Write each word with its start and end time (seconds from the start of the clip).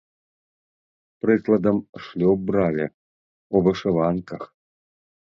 Прыкладам, 1.25 1.77
шлюб 2.05 2.39
бралі 2.47 2.83
ў 2.87 3.57
вышыванках. 3.67 4.41